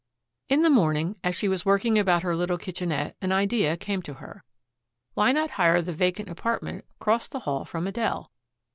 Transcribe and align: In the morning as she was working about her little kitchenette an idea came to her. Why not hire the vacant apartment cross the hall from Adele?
In 0.49 0.61
the 0.63 0.71
morning 0.71 1.17
as 1.23 1.35
she 1.35 1.47
was 1.47 1.63
working 1.63 1.99
about 1.99 2.23
her 2.23 2.35
little 2.35 2.57
kitchenette 2.57 3.15
an 3.21 3.31
idea 3.31 3.77
came 3.77 4.01
to 4.01 4.15
her. 4.15 4.43
Why 5.13 5.31
not 5.31 5.51
hire 5.61 5.79
the 5.79 5.93
vacant 5.93 6.27
apartment 6.27 6.85
cross 6.97 7.27
the 7.27 7.41
hall 7.41 7.65
from 7.65 7.85
Adele? 7.85 8.31